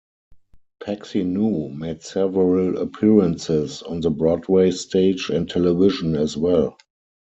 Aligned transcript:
Paxinou 0.81 1.71
made 1.77 2.01
several 2.01 2.79
appearances 2.79 3.83
on 3.83 4.01
the 4.01 4.09
Broadway 4.09 4.71
stage 4.71 5.29
and 5.29 5.47
television 5.47 6.15
as 6.15 6.35
well. 6.35 6.75